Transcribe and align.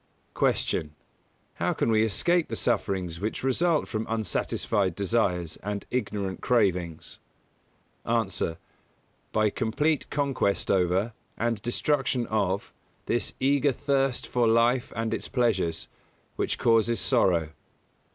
124. 0.33 0.81
Q. 0.81 0.89
How 1.63 1.73
can 1.73 1.91
we 1.91 2.03
escape 2.03 2.47
the 2.47 2.55
sufferings 2.55 3.19
which 3.19 3.43
result 3.43 3.87
from 3.87 4.07
unsatisfied 4.09 4.95
desires 4.95 5.57
and 5.57 5.85
ignorant 5.91 6.41
cravings? 6.41 7.19
A. 8.03 8.27
By 9.31 9.51
complete 9.51 10.09
conquest 10.09 10.71
over, 10.71 11.13
and 11.37 11.61
destruction 11.61 12.25
of, 12.31 12.73
this 13.05 13.35
eager 13.39 13.71
thirst 13.71 14.25
for 14.25 14.47
life 14.47 14.91
and 14.95 15.13
its 15.13 15.27
pleasures, 15.29 15.87
which 16.35 16.57
causes 16.57 16.99
sorrow. 16.99 17.49